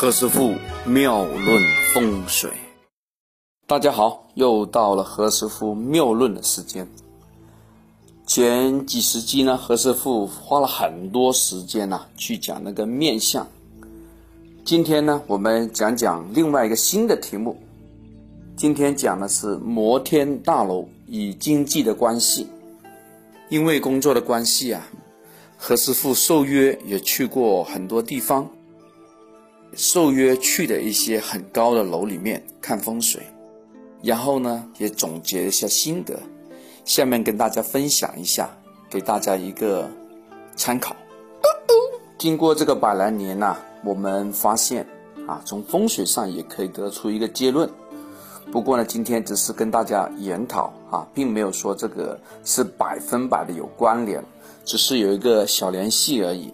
[0.00, 0.54] 何师傅
[0.86, 2.50] 妙论风水，
[3.66, 6.88] 大家好，又到了何师傅妙论的时间。
[8.26, 13.46] 前几十集呢，何师傅花了很多时间呢去讲那个面相。
[14.64, 17.58] 今天呢，我们讲讲另外一个新的题目。
[18.56, 22.46] 今天讲的是摩天大楼与经济的关系。
[23.50, 24.88] 因为工作的关系啊，
[25.58, 28.48] 何师傅受约也去过很多地方。
[29.74, 33.22] 受约去的一些很高的楼里面看风水，
[34.02, 36.18] 然后呢也总结一下心得，
[36.84, 38.50] 下面跟大家分享一下，
[38.90, 39.88] 给大家一个
[40.56, 40.96] 参考。
[42.18, 44.84] 经过这个百来年呐，我们发现
[45.26, 47.70] 啊，从风水上也可以得出一个结论。
[48.50, 54.22] 不过呢，今天只是跟大家研讨啊，并没有说这个是百分百的有关联，
[54.64, 56.52] 只是有一个小联系而已。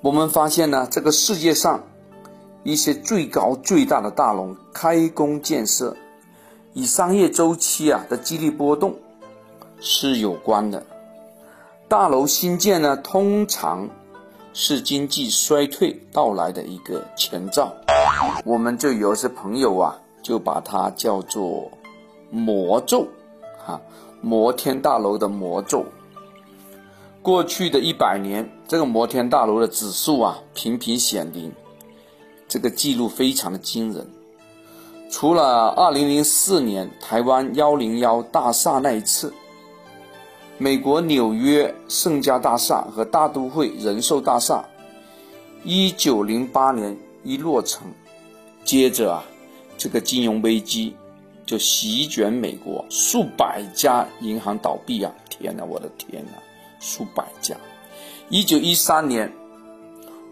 [0.00, 1.84] 我们发现呢，这个世界上。
[2.64, 5.96] 一些最高最大的大楼开工建设，
[6.74, 8.94] 与商业周期啊的激励波动
[9.80, 10.86] 是有关的。
[11.88, 13.88] 大楼新建呢，通常
[14.52, 17.74] 是经济衰退到来的一个前兆。
[18.44, 21.70] 我们就有些朋友啊，就把它叫做
[22.30, 23.06] 魔咒，
[23.66, 23.80] 哈，
[24.20, 25.84] 摩天大楼的魔咒。
[27.20, 31.52] 过去的一百年，这个摩天大楼的指数啊，频频显灵。
[32.52, 34.06] 这个记录非常的惊人，
[35.10, 39.32] 除了二零零四年台湾幺零幺大厦那一次，
[40.58, 44.62] 美国纽约盛家大厦和大都会人寿大厦
[45.64, 46.94] 一九零八年
[47.24, 47.86] 一落成，
[48.66, 49.24] 接着啊，
[49.78, 50.94] 这个金融危机
[51.46, 55.10] 就席卷美国，数百家银行倒闭啊！
[55.30, 56.32] 天哪，我的天哪，
[56.80, 57.56] 数百家！
[58.28, 59.32] 一九一三年，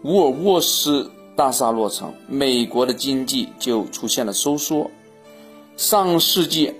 [0.03, 1.09] 沃尔沃斯。
[1.41, 4.91] 大厦落成，美国的经济就出现了收缩。
[5.75, 6.71] 上世纪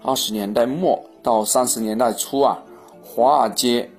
[0.00, 2.56] 二十年代末到三十年代初啊，
[3.02, 3.90] 华尔街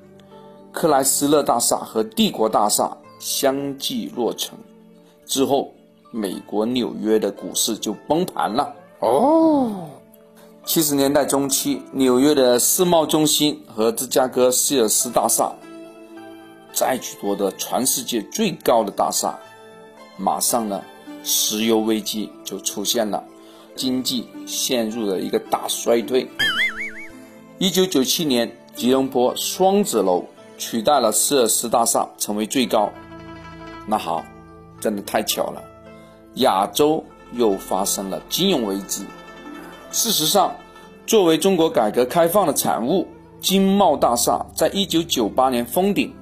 [0.71, 4.57] 克莱斯勒大厦和帝国大厦相继落成
[5.25, 5.73] 之后，
[6.09, 8.73] 美国纽约的股市就崩盘了。
[8.99, 9.89] 哦，
[10.63, 15.51] 七十年代中期，纽约的世贸中心和芝加哥希尔斯大厦
[16.71, 19.37] 再去夺得全世界最高的大厦。
[20.21, 20.79] 马上呢，
[21.23, 23.23] 石油危机就出现了，
[23.75, 26.29] 经济陷入了一个大衰退。
[27.57, 30.23] 一九九七年，吉隆坡双子楼
[30.59, 32.91] 取代了希尔斯大厦成为最高。
[33.87, 34.23] 那好，
[34.79, 35.63] 真的太巧了，
[36.35, 37.03] 亚洲
[37.33, 39.03] 又发生了金融危机。
[39.91, 40.55] 事实上，
[41.07, 43.07] 作为中国改革开放的产物，
[43.39, 46.13] 金茂大厦在一九九八年封顶，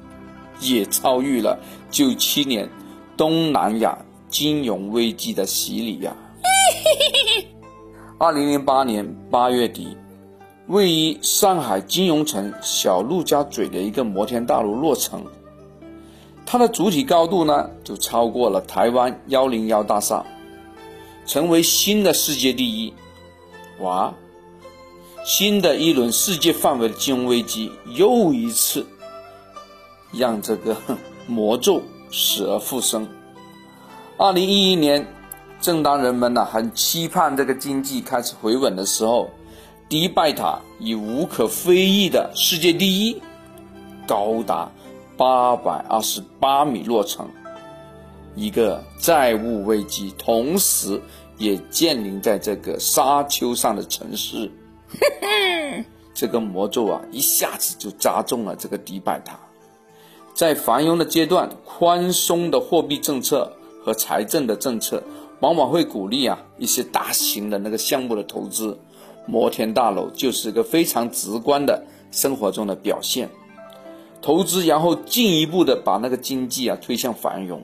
[0.62, 1.60] 也遭遇了
[1.92, 2.70] 九七年。
[3.20, 6.16] 东南亚金融危机的洗礼呀！
[8.18, 9.98] 二零零八年八月底，
[10.68, 15.26] 位于上海金融城小陆家嘴的一个摩天大楼落成，
[16.46, 20.26] 它的主体高度呢就超过了台湾幺零幺大厦，
[21.26, 22.94] 成为新的世界第一。
[23.82, 24.14] 哇！
[25.26, 28.88] 新的一轮世界范围的金融危机又一次
[30.14, 30.78] 让这个
[31.28, 31.82] 魔咒。
[32.12, 33.08] 死而复生。
[34.18, 35.08] 二零一一年，
[35.62, 39.30] 正当人们呢很期盼这个经济开始回稳的时候，
[39.88, 43.22] 迪拜塔以无可非议的世界第一，
[44.08, 44.70] 高达
[45.18, 47.28] 八百二十八米落成。
[48.36, 51.02] 一个债务危机同时
[51.38, 54.52] 也降临在这个沙丘上的城市，
[56.14, 59.40] 这个魔咒啊一下子就扎中了这个迪拜塔。
[60.40, 63.52] 在繁荣的阶段，宽松的货币政策
[63.84, 65.04] 和财政的政策
[65.42, 68.80] 往往会鼓励啊一些大型的那个项目的投资。
[69.28, 73.30] 摩天大楼就是一个非常直观的生活中的表现。
[74.22, 77.62] 投资然后进一步的把那个经济啊推向繁荣，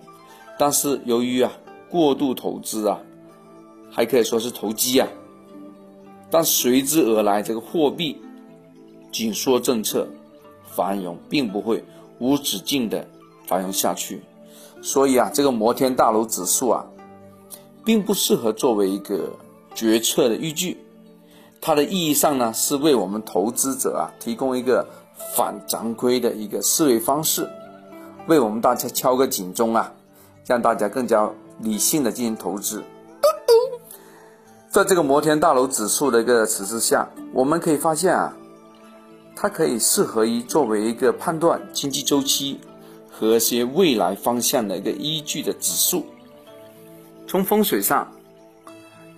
[0.59, 1.49] 但是由于啊
[1.89, 2.99] 过度投资啊，
[3.89, 5.07] 还可以说是投机啊，
[6.29, 8.17] 但随之而来这个货币
[9.13, 10.05] 紧缩政策，
[10.75, 11.81] 繁荣并不会。
[12.19, 13.05] 无止境的
[13.47, 14.23] 繁荣下去，
[14.81, 16.85] 所以啊，这个摩天大楼指数啊，
[17.83, 19.29] 并不适合作为一个
[19.73, 20.77] 决策的依据。
[21.59, 24.87] 它的意义上呢，是为我们投资者啊提供一个
[25.35, 27.49] 反常规的一个思维方式，
[28.27, 29.91] 为我们大家敲个警钟啊，
[30.45, 31.29] 让大家更加
[31.59, 32.83] 理性的进行投资。
[34.69, 38.35] 在这个摩天大楼指数的一个指示下，我们可以发现啊。
[39.35, 42.59] 它可以适合于作为一个判断经济周期
[43.11, 46.05] 和一些未来方向的一个依据的指数。
[47.27, 48.09] 从风水上，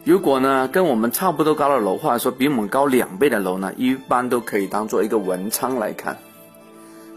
[0.04, 6.18] 如果呢跟我们差不多高的楼，或者说比我们高两倍的楼呢，一般都可以当做一个文昌来看。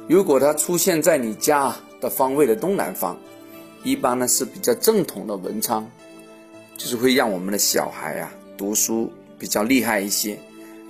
[0.09, 3.17] 如果它出现在你家的方位的东南方，
[3.83, 5.89] 一般呢是比较正统的文昌，
[6.77, 10.39] 就是会让我们的小孩啊读书比较厉害一些，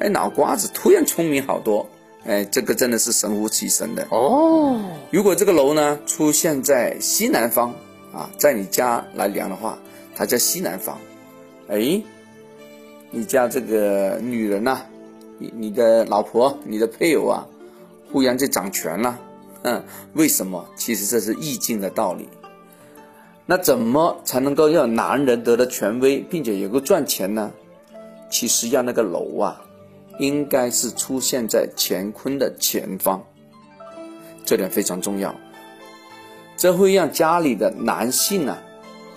[0.00, 1.86] 哎，脑瓜子突然聪明好多，
[2.24, 4.80] 哎，这个真的是神乎其神的哦。
[5.10, 7.74] 如果这个楼呢出现在西南方
[8.12, 9.78] 啊，在你家来量的话，
[10.14, 10.98] 它叫西南方，
[11.68, 12.02] 哎，
[13.10, 14.82] 你家这个女人呐，
[15.38, 17.46] 你你的老婆、你的配偶啊。
[18.12, 19.20] 忽然就掌权了，
[19.62, 19.84] 嗯，
[20.14, 20.66] 为什么？
[20.74, 22.28] 其实这是易经的道理。
[23.46, 27.52] 那怎么才能够让男人得到权威，并且能够赚钱呢？
[28.28, 29.62] 其实要那个楼啊，
[30.20, 33.22] 应该是出现在乾坤的前方，
[34.44, 35.34] 这点非常重要。
[36.58, 38.62] 这会让家里的男性啊，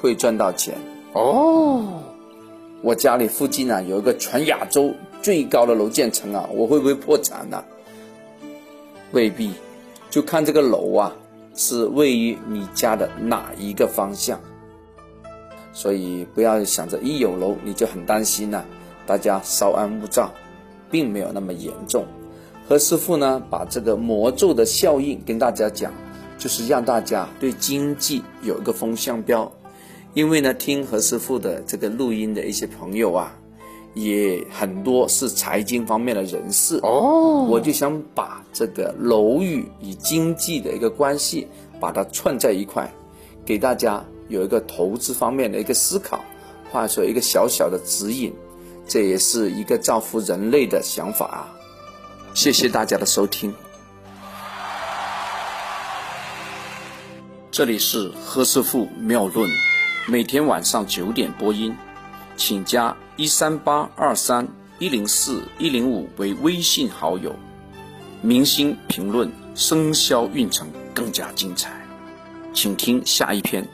[0.02, 0.76] 会赚到钱
[1.12, 2.02] 哦。
[2.82, 7.62] 我家里附近呢有一个全亚洲最高的楼建成啊，我会不会破产呢？
[9.12, 9.52] 未必，
[10.10, 11.14] 就看这个楼啊
[11.54, 14.40] 是位于你家的哪一个方向。
[15.74, 18.64] 所以不要想着一有楼你就很担心呐，
[19.06, 20.32] 大家稍安勿躁，
[20.94, 22.06] 并没有那么严重。
[22.70, 25.92] 何师傅呢把这个魔咒的效应跟大家讲，
[26.38, 29.52] 就是让大家对经济有一个风向标。
[30.14, 33.36] 因为呢听何师傅的这个录音的一些朋友啊。
[33.96, 41.48] 也很多是财经方面的人士哦，我就想把这个楼宇与经济的一个关系，
[41.80, 42.92] 把它串在一块，
[43.46, 46.22] 给大家有一个投资方面的一个思考，
[46.72, 48.34] 或者说一个小小的指引，
[48.86, 51.48] 这也是一个造福人类的想法啊！
[52.34, 53.54] 谢谢大家的收听，
[57.50, 59.50] 这里是何师傅妙论，
[60.08, 61.76] 每天晚上九点播音。
[62.36, 64.48] 请加一三八二三
[64.80, 67.36] 一零四一零五为微信好友，
[68.22, 71.72] 明星评论生肖运程更加精彩，
[72.54, 73.68] 请听下一篇。